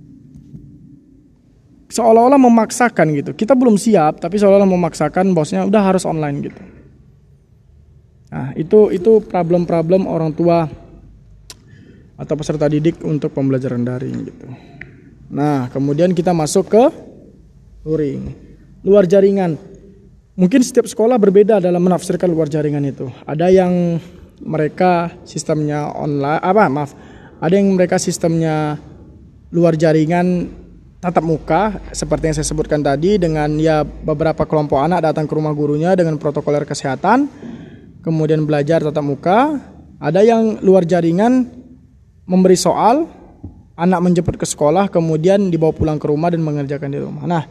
Seolah-olah 1.97 2.37
memaksakan 2.37 3.17
gitu. 3.17 3.33
Kita 3.33 3.57
belum 3.57 3.81
siap 3.81 4.21
tapi 4.21 4.37
seolah-olah 4.37 4.69
memaksakan 4.69 5.33
bosnya 5.33 5.65
udah 5.65 5.81
harus 5.81 6.05
online 6.05 6.45
gitu. 6.45 6.63
Nah, 8.29 8.53
itu 8.53 8.93
itu 8.93 9.25
problem-problem 9.25 10.05
orang 10.05 10.37
tua 10.37 10.69
atau 12.17 12.35
peserta 12.37 12.69
didik 12.69 13.01
untuk 13.01 13.33
pembelajaran 13.33 13.81
daring 13.81 14.17
gitu. 14.29 14.47
Nah, 15.33 15.73
kemudian 15.73 16.13
kita 16.13 16.37
masuk 16.37 16.69
ke 16.69 16.85
luring. 17.89 18.35
Luar 18.85 19.09
jaringan. 19.09 19.57
Mungkin 20.37 20.61
setiap 20.61 20.85
sekolah 20.85 21.17
berbeda 21.17 21.65
dalam 21.65 21.81
menafsirkan 21.81 22.29
luar 22.29 22.53
jaringan 22.53 22.85
itu. 22.85 23.09
Ada 23.25 23.49
yang 23.49 23.97
mereka 24.45 25.17
sistemnya 25.25 25.97
online 25.97 26.45
apa 26.45 26.65
maaf, 26.69 26.93
ada 27.41 27.57
yang 27.57 27.73
mereka 27.73 27.97
sistemnya 27.97 28.77
luar 29.49 29.81
jaringan 29.81 30.45
tatap 31.01 31.25
muka 31.25 31.63
seperti 31.93 32.33
yang 32.33 32.37
saya 32.41 32.49
sebutkan 32.49 32.81
tadi 32.81 33.21
dengan 33.21 33.53
ya 33.61 33.85
beberapa 33.85 34.49
kelompok 34.49 34.81
anak 34.81 35.05
datang 35.13 35.29
ke 35.29 35.33
rumah 35.37 35.53
gurunya 35.53 35.93
dengan 35.93 36.17
protokoler 36.17 36.65
kesehatan 36.65 37.29
kemudian 38.01 38.47
belajar 38.47 38.83
tatap 38.87 39.05
muka. 39.05 39.39
Ada 39.97 40.21
yang 40.21 40.61
luar 40.61 40.85
jaringan 40.85 41.49
memberi 42.29 42.53
soal 42.53 43.09
anak 43.81 44.01
menjemput 44.05 44.37
ke 44.37 44.45
sekolah 44.45 44.93
kemudian 44.93 45.49
dibawa 45.49 45.73
pulang 45.73 45.97
ke 45.97 46.05
rumah 46.05 46.29
dan 46.29 46.45
mengerjakan 46.45 46.93
di 46.93 47.01
rumah. 47.01 47.25
Nah 47.25 47.45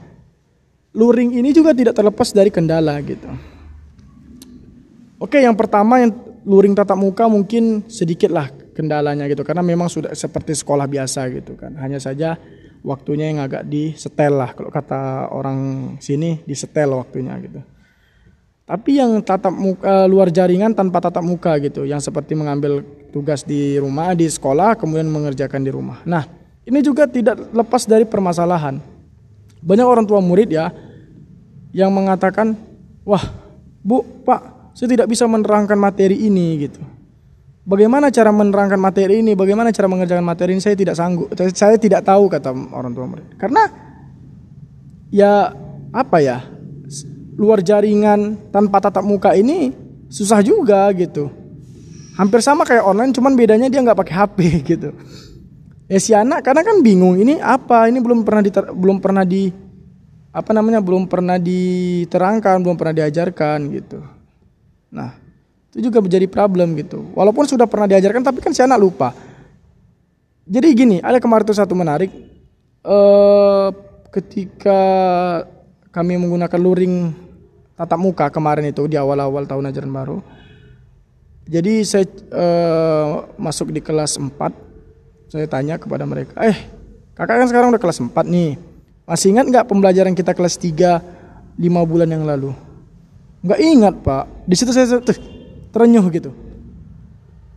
luring 0.93 1.35
ini 1.35 1.49
juga 1.51 1.73
tidak 1.73 1.97
terlepas 1.97 2.29
dari 2.31 2.53
kendala 2.53 3.01
gitu. 3.01 3.27
Oke 5.17 5.41
yang 5.41 5.57
pertama 5.57 6.05
yang 6.05 6.13
luring 6.45 6.77
tatap 6.77 7.01
muka 7.01 7.25
mungkin 7.25 7.81
sedikit 7.89 8.29
lah 8.29 8.51
kendalanya 8.77 9.25
gitu. 9.25 9.41
Karena 9.41 9.65
memang 9.65 9.89
sudah 9.89 10.13
seperti 10.13 10.53
sekolah 10.53 10.85
biasa 10.85 11.25
gitu 11.33 11.57
kan. 11.57 11.73
Hanya 11.81 11.97
saja 11.97 12.37
waktunya 12.85 13.33
yang 13.33 13.41
agak 13.41 13.65
di 13.65 13.97
setel 13.97 14.37
lah 14.37 14.53
kalau 14.53 14.69
kata 14.69 15.33
orang 15.33 15.57
sini 15.97 16.45
di 16.45 16.53
setel 16.53 16.93
waktunya 16.93 17.33
gitu. 17.41 17.59
Tapi 18.65 18.97
yang 18.97 19.21
tatap 19.21 19.53
muka 19.53 20.09
luar 20.09 20.33
jaringan 20.33 20.73
tanpa 20.73 20.97
tatap 20.97 21.21
muka 21.21 21.53
gitu, 21.61 21.85
yang 21.85 22.01
seperti 22.01 22.33
mengambil 22.33 22.81
tugas 23.13 23.45
di 23.45 23.77
rumah, 23.77 24.17
di 24.17 24.25
sekolah, 24.25 24.73
kemudian 24.73 25.05
mengerjakan 25.05 25.61
di 25.61 25.69
rumah. 25.69 26.01
Nah, 26.01 26.25
ini 26.65 26.81
juga 26.81 27.05
tidak 27.05 27.45
lepas 27.53 27.85
dari 27.85 28.09
permasalahan. 28.09 28.81
Banyak 29.61 29.85
orang 29.85 30.05
tua 30.09 30.17
murid 30.17 30.49
ya 30.49 30.73
yang 31.77 31.93
mengatakan, 31.93 32.57
wah, 33.05 33.21
bu, 33.85 34.01
pak, 34.25 34.73
saya 34.73 34.97
tidak 34.97 35.13
bisa 35.13 35.29
menerangkan 35.29 35.77
materi 35.77 36.25
ini 36.25 36.65
gitu. 36.65 36.81
Bagaimana 37.65 38.13
cara 38.13 38.29
menerangkan 38.29 38.77
materi 38.77 39.25
ini? 39.25 39.33
Bagaimana 39.33 39.73
cara 39.73 39.89
mengerjakan 39.89 40.21
materi 40.21 40.53
ini? 40.53 40.61
Saya 40.61 40.77
tidak 40.77 40.93
sanggup. 40.93 41.33
Saya 41.33 41.81
tidak 41.81 42.05
tahu 42.05 42.29
kata 42.29 42.53
orang 42.53 42.93
tua 42.93 43.09
murid. 43.09 43.25
Karena 43.41 43.65
ya 45.09 45.49
apa 45.89 46.17
ya? 46.21 46.45
Luar 47.35 47.65
jaringan 47.65 48.53
tanpa 48.53 48.77
tatap 48.77 49.01
muka 49.01 49.33
ini 49.33 49.73
susah 50.13 50.45
juga 50.45 50.85
gitu. 50.93 51.33
Hampir 52.15 52.39
sama 52.45 52.63
kayak 52.63 52.85
online, 52.85 53.11
cuman 53.11 53.33
bedanya 53.33 53.67
dia 53.67 53.81
nggak 53.81 53.97
pakai 53.97 54.13
HP 54.13 54.37
gitu. 54.77 54.89
Ya 55.89 55.97
si 55.97 56.13
anak 56.13 56.45
karena 56.45 56.61
kan 56.61 56.85
bingung 56.85 57.17
ini 57.17 57.41
apa? 57.41 57.89
Ini 57.89 57.97
belum 57.97 58.21
pernah 58.21 58.45
di 58.45 58.53
belum 58.53 58.97
pernah 59.01 59.25
di 59.25 59.49
apa 60.29 60.51
namanya? 60.53 60.85
belum 60.85 61.09
pernah 61.09 61.41
diterangkan, 61.41 62.61
belum 62.61 62.77
pernah 62.77 62.93
diajarkan 62.93 63.57
gitu. 63.73 63.99
Nah, 64.93 65.24
itu 65.75 65.91
juga 65.91 65.99
menjadi 65.99 66.23
problem 66.31 66.71
gitu. 66.79 67.11
Walaupun 67.11 67.43
sudah 67.51 67.67
pernah 67.67 67.83
diajarkan 67.83 68.23
tapi 68.23 68.39
kan 68.39 68.55
si 68.55 68.63
anak 68.63 68.79
lupa. 68.79 69.11
Jadi 70.47 70.71
gini, 70.71 70.97
ada 71.03 71.19
kemarin 71.19 71.43
itu 71.43 71.51
satu 71.51 71.75
menarik. 71.75 72.07
Uh, 72.79 73.75
ketika 74.07 74.79
kami 75.91 76.15
menggunakan 76.15 76.55
luring 76.55 77.11
tatap 77.75 77.99
muka 77.99 78.31
kemarin 78.31 78.71
itu 78.71 78.87
di 78.87 78.95
awal-awal 78.95 79.43
tahun 79.43 79.67
ajaran 79.67 79.91
baru. 79.91 80.17
Jadi 81.43 81.83
saya 81.83 82.07
uh, 82.31 83.27
masuk 83.35 83.75
di 83.75 83.83
kelas 83.83 84.15
4. 84.15 84.31
Saya 85.27 85.43
tanya 85.51 85.75
kepada 85.75 86.07
mereka, 86.07 86.39
"Eh, 86.39 86.55
kakak 87.19 87.35
kan 87.43 87.47
sekarang 87.51 87.75
udah 87.75 87.83
kelas 87.83 87.99
4 87.99 88.23
nih. 88.23 88.55
Masih 89.03 89.35
ingat 89.35 89.51
nggak 89.51 89.67
pembelajaran 89.67 90.15
kita 90.15 90.31
kelas 90.31 90.55
3 90.55 91.03
lima 91.59 91.83
bulan 91.83 92.07
yang 92.07 92.23
lalu?" 92.23 92.55
Nggak 93.43 93.59
ingat, 93.59 93.95
Pak. 93.99 94.23
Di 94.47 94.55
situ 94.55 94.71
saya 94.71 94.87
tuh 95.03 95.34
terenyuh 95.75 96.07
gitu. 96.07 96.31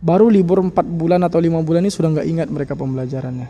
Baru 0.03 0.27
libur 0.27 0.59
4 0.59 0.75
bulan 0.83 1.23
atau 1.23 1.39
lima 1.39 1.63
bulan 1.63 1.87
ini 1.87 1.91
sudah 1.91 2.19
nggak 2.19 2.27
ingat 2.27 2.47
mereka 2.51 2.75
pembelajarannya. 2.75 3.47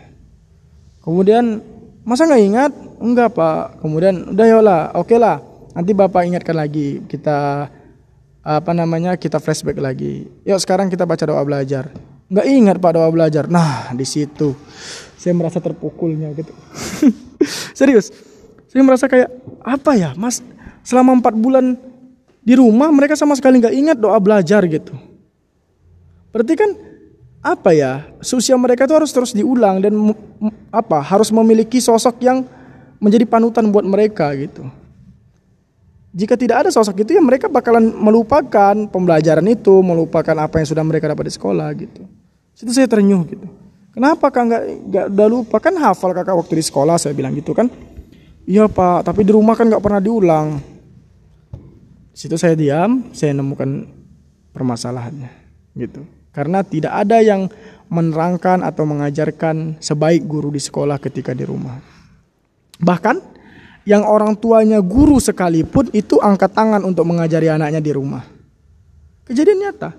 Kemudian 1.02 1.58
masa 2.06 2.30
nggak 2.30 2.42
ingat? 2.46 2.72
Enggak 3.02 3.34
pak. 3.34 3.82
Kemudian 3.82 4.30
udah 4.30 4.46
lah, 4.62 4.82
oke 4.94 5.18
lah. 5.18 5.42
Nanti 5.74 5.90
bapak 5.90 6.22
ingatkan 6.30 6.54
lagi. 6.54 7.02
Kita 7.10 7.66
apa 8.46 8.70
namanya? 8.70 9.18
Kita 9.18 9.42
flashback 9.42 9.82
lagi. 9.82 10.30
Yuk 10.46 10.58
sekarang 10.62 10.86
kita 10.86 11.02
baca 11.02 11.26
doa 11.26 11.42
belajar. 11.42 11.90
Nggak 12.30 12.46
ingat 12.46 12.76
pak 12.78 12.92
doa 12.94 13.10
belajar. 13.10 13.50
Nah 13.50 13.90
di 13.90 14.06
situ 14.06 14.54
saya 15.18 15.34
merasa 15.34 15.58
terpukulnya 15.58 16.30
gitu. 16.38 16.54
Serius. 17.78 18.14
Saya 18.70 18.86
merasa 18.86 19.10
kayak 19.10 19.34
apa 19.66 19.98
ya 19.98 20.14
mas? 20.14 20.38
Selama 20.86 21.18
empat 21.18 21.34
bulan 21.34 21.74
di 22.40 22.56
rumah 22.56 22.88
mereka 22.88 23.14
sama 23.16 23.36
sekali 23.36 23.60
nggak 23.60 23.74
ingat 23.76 23.96
doa 24.00 24.16
belajar 24.16 24.64
gitu. 24.64 24.96
Berarti 26.32 26.54
kan 26.56 26.70
apa 27.40 27.72
ya 27.72 28.04
sosial 28.20 28.60
mereka 28.60 28.84
itu 28.84 28.94
harus 28.96 29.10
terus 29.12 29.32
diulang 29.32 29.80
dan 29.80 29.92
apa 30.68 31.00
harus 31.00 31.32
memiliki 31.32 31.80
sosok 31.80 32.20
yang 32.20 32.44
menjadi 33.00 33.24
panutan 33.24 33.68
buat 33.72 33.84
mereka 33.84 34.32
gitu. 34.36 34.68
Jika 36.10 36.34
tidak 36.34 36.66
ada 36.66 36.70
sosok 36.74 37.06
itu 37.06 37.14
ya 37.14 37.22
mereka 37.22 37.46
bakalan 37.46 37.94
melupakan 37.94 38.74
pembelajaran 38.90 39.46
itu, 39.46 39.78
melupakan 39.78 40.34
apa 40.42 40.58
yang 40.58 40.66
sudah 40.66 40.82
mereka 40.82 41.06
dapat 41.06 41.30
di 41.30 41.34
sekolah 41.38 41.68
gitu. 41.78 42.02
Itu 42.60 42.72
saya 42.74 42.90
terenyuh 42.90 43.22
gitu. 43.30 43.46
Kenapa 43.94 44.28
kak 44.30 44.42
nggak 44.42 44.62
nggak 44.90 45.06
udah 45.16 45.28
lupa 45.30 45.56
kan 45.62 45.74
hafal 45.78 46.10
kakak 46.10 46.34
waktu 46.34 46.58
di 46.58 46.64
sekolah 46.66 46.98
saya 46.98 47.14
bilang 47.14 47.32
gitu 47.38 47.54
kan. 47.54 47.70
Iya 48.42 48.66
pak, 48.66 49.06
tapi 49.06 49.22
di 49.22 49.30
rumah 49.30 49.54
kan 49.54 49.70
nggak 49.70 49.82
pernah 49.82 50.02
diulang 50.02 50.58
situ 52.14 52.36
saya 52.36 52.54
diam, 52.58 53.10
saya 53.14 53.34
nemukan 53.34 53.86
permasalahannya 54.54 55.30
gitu. 55.78 56.02
Karena 56.30 56.62
tidak 56.62 56.94
ada 56.94 57.18
yang 57.18 57.50
menerangkan 57.90 58.62
atau 58.62 58.86
mengajarkan 58.86 59.82
sebaik 59.82 60.22
guru 60.22 60.54
di 60.54 60.62
sekolah 60.62 61.02
ketika 61.02 61.34
di 61.34 61.42
rumah. 61.42 61.82
Bahkan 62.78 63.16
yang 63.82 64.06
orang 64.06 64.38
tuanya 64.38 64.78
guru 64.78 65.18
sekalipun 65.18 65.90
itu 65.90 66.22
angkat 66.22 66.54
tangan 66.54 66.86
untuk 66.86 67.02
mengajari 67.02 67.50
anaknya 67.50 67.82
di 67.82 67.90
rumah. 67.90 68.22
Kejadian 69.26 69.58
nyata. 69.58 69.90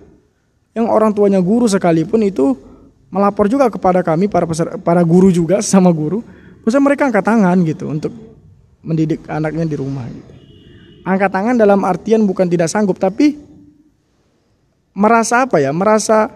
Yang 0.71 0.87
orang 0.87 1.11
tuanya 1.11 1.43
guru 1.43 1.67
sekalipun 1.67 2.23
itu 2.23 2.55
melapor 3.11 3.51
juga 3.51 3.67
kepada 3.67 3.99
kami 3.99 4.31
para 4.31 4.47
peserta, 4.47 4.79
para 4.79 5.03
guru 5.03 5.27
juga 5.27 5.59
sama 5.59 5.91
guru. 5.91 6.23
Maksudnya 6.63 6.83
mereka 6.87 7.11
angkat 7.11 7.27
tangan 7.27 7.57
gitu 7.67 7.91
untuk 7.91 8.13
mendidik 8.79 9.27
anaknya 9.27 9.67
di 9.67 9.75
rumah 9.75 10.07
gitu 10.07 10.40
angkat 11.01 11.29
tangan 11.33 11.55
dalam 11.57 11.81
artian 11.83 12.23
bukan 12.25 12.47
tidak 12.47 12.69
sanggup 12.69 12.97
tapi 12.97 13.37
merasa 14.93 15.47
apa 15.47 15.57
ya? 15.61 15.73
Merasa 15.73 16.29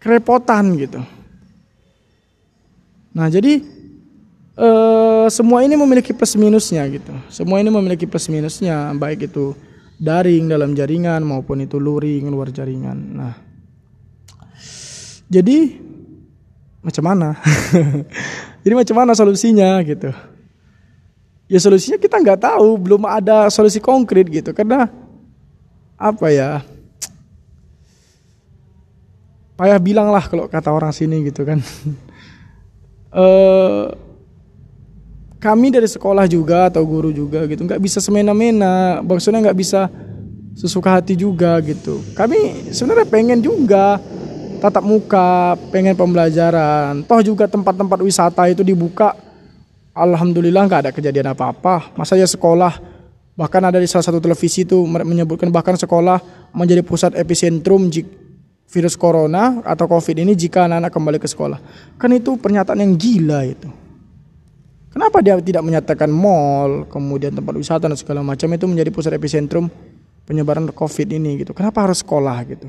kerepotan 0.00 0.74
gitu. 0.78 1.00
Nah 3.12 3.28
jadi 3.28 3.60
eh, 4.56 5.26
semua 5.28 5.62
ini 5.62 5.76
memiliki 5.76 6.16
plus 6.16 6.34
minusnya 6.38 6.86
gitu. 6.88 7.12
Semua 7.28 7.60
ini 7.60 7.68
memiliki 7.68 8.08
plus 8.08 8.26
minusnya 8.32 8.90
baik 8.96 9.28
itu 9.30 9.54
daring 10.00 10.50
dalam 10.50 10.74
jaringan 10.74 11.22
maupun 11.22 11.62
itu 11.62 11.76
luring 11.76 12.26
luar 12.32 12.50
jaringan. 12.50 12.98
Nah 12.98 13.34
jadi 15.28 15.80
macam 16.82 17.04
mana? 17.06 17.38
Jadi 18.62 18.74
macam 18.78 18.94
mana 18.94 19.10
solusinya 19.14 19.82
gitu 19.82 20.14
ya 21.52 21.60
solusinya 21.60 22.00
kita 22.00 22.16
nggak 22.16 22.48
tahu 22.48 22.80
belum 22.80 23.04
ada 23.04 23.52
solusi 23.52 23.76
konkret 23.76 24.24
gitu. 24.32 24.56
Karena 24.56 24.88
apa 26.00 26.26
ya? 26.32 26.64
Payah 29.60 29.76
bilang 29.76 30.08
lah 30.08 30.24
kalau 30.24 30.48
kata 30.48 30.72
orang 30.72 30.96
sini 30.96 31.28
gitu 31.28 31.44
kan. 31.44 31.60
Uh, 33.12 33.92
kami 35.44 35.68
dari 35.68 35.90
sekolah 35.90 36.24
juga 36.24 36.72
atau 36.72 36.80
guru 36.88 37.12
juga 37.12 37.44
gitu 37.44 37.68
nggak 37.68 37.82
bisa 37.84 38.00
semena-mena. 38.00 39.04
Maksudnya 39.04 39.44
nggak 39.44 39.58
bisa 39.60 39.92
sesuka 40.56 40.88
hati 40.88 41.20
juga 41.20 41.60
gitu. 41.60 42.00
Kami 42.16 42.72
sebenarnya 42.72 43.04
pengen 43.12 43.44
juga 43.44 44.00
tatap 44.64 44.88
muka 44.88 45.60
pengen 45.68 45.92
pembelajaran. 45.92 47.04
Toh 47.04 47.20
juga 47.20 47.44
tempat-tempat 47.44 48.00
wisata 48.00 48.48
itu 48.48 48.64
dibuka 48.64 49.12
Alhamdulillah 49.92 50.64
nggak 50.64 50.80
ada 50.88 50.92
kejadian 50.92 51.36
apa-apa. 51.36 51.92
Masa 52.00 52.16
ya 52.16 52.24
sekolah 52.24 52.80
bahkan 53.36 53.60
ada 53.64 53.76
di 53.76 53.88
salah 53.88 54.04
satu 54.04 54.20
televisi 54.20 54.64
itu 54.64 54.80
menyebutkan 54.88 55.52
bahkan 55.52 55.76
sekolah 55.76 56.20
menjadi 56.56 56.80
pusat 56.80 57.12
epicentrum 57.16 57.92
virus 58.72 58.96
corona 58.96 59.60
atau 59.68 59.84
covid 59.84 60.16
ini 60.16 60.32
jika 60.32 60.64
anak-anak 60.64 60.92
kembali 60.92 61.18
ke 61.20 61.28
sekolah. 61.28 61.60
Kan 62.00 62.16
itu 62.16 62.40
pernyataan 62.40 62.80
yang 62.80 62.96
gila 62.96 63.44
itu. 63.44 63.68
Kenapa 64.92 65.24
dia 65.24 65.40
tidak 65.40 65.64
menyatakan 65.64 66.08
mall, 66.12 66.84
kemudian 66.88 67.32
tempat 67.32 67.56
wisata 67.56 67.88
dan 67.88 67.96
segala 67.96 68.20
macam 68.20 68.48
itu 68.52 68.64
menjadi 68.68 68.92
pusat 68.92 69.12
epicentrum 69.16 69.68
penyebaran 70.24 70.68
covid 70.72 71.08
ini 71.12 71.44
gitu. 71.44 71.52
Kenapa 71.56 71.84
harus 71.84 72.00
sekolah 72.04 72.36
gitu? 72.48 72.68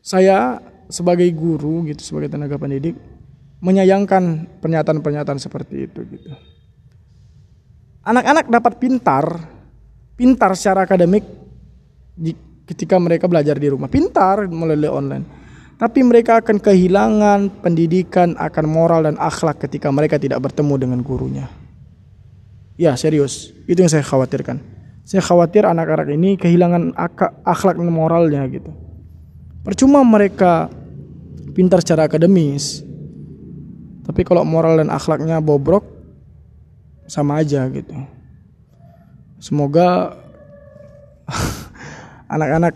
Saya 0.00 0.60
sebagai 0.88 1.28
guru 1.36 1.84
gitu 1.88 2.00
sebagai 2.00 2.32
tenaga 2.32 2.56
pendidik 2.56 2.96
menyayangkan 3.60 4.48
pernyataan-pernyataan 4.60 5.36
seperti 5.36 5.84
itu 5.84 6.00
gitu. 6.08 6.32
Anak-anak 8.00 8.48
dapat 8.48 8.80
pintar, 8.80 9.24
pintar 10.16 10.56
secara 10.56 10.88
akademik 10.88 11.22
ketika 12.64 12.96
mereka 12.96 13.28
belajar 13.28 13.60
di 13.60 13.68
rumah, 13.68 13.92
pintar 13.92 14.48
melalui 14.48 14.88
online. 14.88 15.26
tapi 15.80 16.04
mereka 16.04 16.44
akan 16.44 16.60
kehilangan 16.60 17.64
pendidikan 17.64 18.36
akan 18.36 18.64
moral 18.68 19.08
dan 19.08 19.16
akhlak 19.16 19.64
ketika 19.64 19.88
mereka 19.88 20.20
tidak 20.20 20.36
bertemu 20.44 20.76
dengan 20.76 21.00
gurunya. 21.00 21.48
Ya, 22.76 22.92
serius. 23.00 23.56
Itu 23.64 23.80
yang 23.80 23.88
saya 23.88 24.04
khawatirkan. 24.04 24.60
Saya 25.08 25.24
khawatir 25.24 25.64
anak-anak 25.64 26.12
ini 26.12 26.36
kehilangan 26.36 26.92
akhlak 27.48 27.80
dan 27.80 27.88
moralnya 27.88 28.44
gitu. 28.52 28.68
Percuma 29.64 30.04
mereka 30.04 30.68
pintar 31.56 31.80
secara 31.80 32.12
akademis, 32.12 32.84
tapi 34.10 34.26
kalau 34.26 34.42
moral 34.42 34.82
dan 34.82 34.90
akhlaknya 34.90 35.38
bobrok, 35.38 35.86
sama 37.06 37.38
aja 37.38 37.62
gitu. 37.70 37.94
Semoga 39.38 40.18
anak-anak 42.34 42.74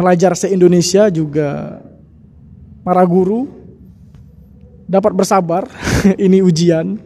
pelajar 0.00 0.32
se-Indonesia 0.32 1.12
juga 1.12 1.76
para 2.80 3.04
guru 3.04 3.52
dapat 4.88 5.12
bersabar 5.12 5.68
ini 6.24 6.40
ujian 6.40 6.96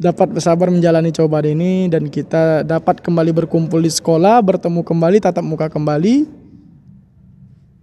dapat 0.00 0.40
bersabar 0.40 0.72
menjalani 0.72 1.12
cobaan 1.12 1.52
ini 1.52 1.92
dan 1.92 2.08
kita 2.08 2.64
dapat 2.64 3.04
kembali 3.04 3.44
berkumpul 3.44 3.84
di 3.84 3.92
sekolah 3.92 4.40
bertemu 4.40 4.80
kembali 4.80 5.20
tatap 5.20 5.44
muka 5.44 5.68
kembali 5.68 6.24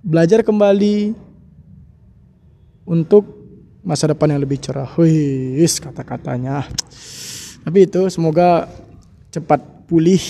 belajar 0.02 0.42
kembali 0.42 1.14
untuk 2.90 3.35
masa 3.86 4.10
depan 4.10 4.34
yang 4.34 4.42
lebih 4.42 4.58
cerah 4.58 4.90
wis 4.98 5.78
kata-katanya 5.78 6.66
tapi 7.66 7.86
itu 7.86 8.10
semoga 8.14 8.70
cepat 9.34 9.90
pulih 9.90 10.22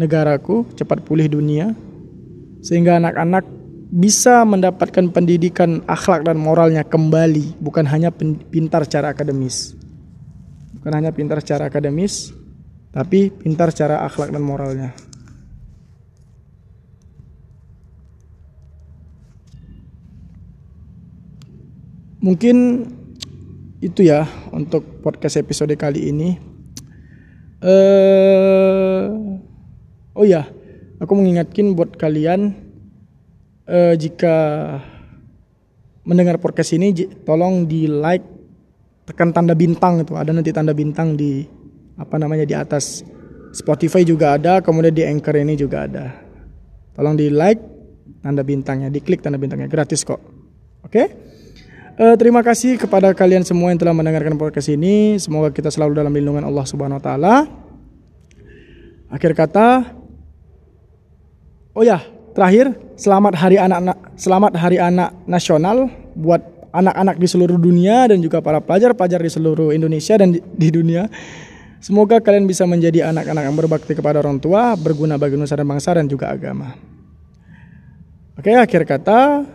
negaraku, 0.00 0.64
cepat 0.76 1.04
pulih 1.04 1.28
dunia, 1.28 1.76
sehingga 2.64 2.96
anak-anak 2.96 3.44
bisa 3.90 4.46
mendapatkan 4.48 5.12
pendidikan 5.12 5.84
akhlak 5.84 6.24
dan 6.24 6.40
moralnya 6.40 6.86
kembali, 6.86 7.60
bukan 7.60 7.84
hanya 7.84 8.08
pintar 8.52 8.88
secara 8.88 9.12
akademis. 9.12 9.76
Bukan 10.80 10.92
hanya 10.96 11.12
pintar 11.12 11.44
secara 11.44 11.68
akademis, 11.68 12.32
tapi 12.94 13.28
pintar 13.28 13.74
secara 13.74 14.06
akhlak 14.08 14.32
dan 14.32 14.40
moralnya. 14.40 14.96
Mungkin 22.20 22.86
itu 23.80 24.04
ya 24.04 24.28
untuk 24.52 25.00
podcast 25.00 25.40
episode 25.40 25.72
kali 25.76 26.12
ini. 26.12 26.36
Eh 27.64 29.08
Oh 30.20 30.26
ya, 30.28 30.44
aku 31.00 31.16
mengingatkan 31.16 31.72
buat 31.72 31.96
kalian 31.96 32.52
uh, 33.64 33.96
jika 33.96 34.36
mendengar 36.04 36.36
podcast 36.36 36.76
ini 36.76 36.92
tolong 37.24 37.64
di 37.64 37.88
like 37.88 38.28
tekan 39.08 39.32
tanda 39.32 39.56
bintang 39.56 40.04
itu 40.04 40.12
ada 40.20 40.36
nanti 40.36 40.52
tanda 40.52 40.76
bintang 40.76 41.16
di 41.16 41.40
apa 41.96 42.20
namanya 42.20 42.44
di 42.44 42.52
atas 42.52 43.00
Spotify 43.56 44.04
juga 44.04 44.36
ada 44.36 44.60
kemudian 44.60 44.92
di 44.92 45.08
Anchor 45.08 45.40
ini 45.40 45.56
juga 45.56 45.88
ada 45.88 46.20
tolong 46.92 47.16
di 47.16 47.32
like 47.32 47.64
tanda 48.20 48.44
bintangnya 48.44 48.92
diklik 48.92 49.24
tanda 49.24 49.40
bintangnya 49.40 49.72
gratis 49.72 50.04
kok 50.04 50.20
oke 50.20 50.90
okay? 50.90 51.06
Uh, 52.00 52.16
terima 52.16 52.40
kasih 52.40 52.80
kepada 52.80 53.12
kalian 53.12 53.44
semua 53.44 53.68
yang 53.68 53.76
telah 53.76 53.92
mendengarkan 53.92 54.40
podcast 54.40 54.72
ini 54.72 55.20
semoga 55.20 55.52
kita 55.52 55.68
selalu 55.68 56.00
dalam 56.00 56.16
lindungan 56.16 56.48
Allah 56.48 56.64
Subhanahu 56.64 56.96
Wa 56.96 57.04
Taala 57.04 57.34
akhir 59.12 59.36
kata 59.36 60.00
Oh 61.70 61.86
ya, 61.86 62.02
terakhir 62.34 62.74
selamat 62.98 63.38
hari 63.38 63.54
anak 63.54 63.94
selamat 64.18 64.52
hari 64.58 64.82
anak 64.82 65.14
nasional 65.22 65.86
buat 66.18 66.42
anak-anak 66.74 67.14
di 67.14 67.26
seluruh 67.30 67.58
dunia 67.62 68.10
dan 68.10 68.18
juga 68.18 68.42
para 68.42 68.58
pelajar-pelajar 68.58 69.22
di 69.22 69.30
seluruh 69.30 69.70
Indonesia 69.70 70.18
dan 70.18 70.34
di, 70.34 70.42
di 70.42 70.68
dunia. 70.74 71.06
Semoga 71.78 72.18
kalian 72.18 72.50
bisa 72.50 72.66
menjadi 72.66 73.08
anak-anak 73.14 73.42
yang 73.46 73.56
berbakti 73.56 73.94
kepada 73.94 74.18
orang 74.18 74.42
tua, 74.42 74.74
berguna 74.74 75.14
bagi 75.14 75.38
nusa 75.38 75.54
dan 75.54 75.64
bangsa 75.64 75.94
dan 75.94 76.10
juga 76.10 76.34
agama. 76.34 76.74
Oke, 78.34 78.52
akhir 78.52 78.82
kata 78.84 79.46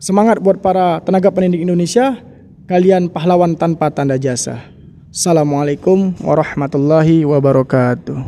semangat 0.00 0.40
buat 0.40 0.64
para 0.64 1.04
tenaga 1.04 1.28
pendidik 1.28 1.60
Indonesia, 1.60 2.16
kalian 2.64 3.12
pahlawan 3.12 3.52
tanpa 3.52 3.92
tanda 3.92 4.16
jasa. 4.16 4.64
Assalamualaikum 5.12 6.16
warahmatullahi 6.24 7.28
wabarakatuh. 7.28 8.24